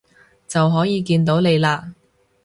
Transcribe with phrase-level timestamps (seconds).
[0.47, 1.91] 就可以見到你喇